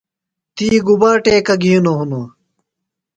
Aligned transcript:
تی 0.55 0.67
گُبا 0.85 1.11
ٹیکہ 1.23 1.55
گِھینوۡ 1.61 1.97
ہِنوۡ؟ 1.97 2.27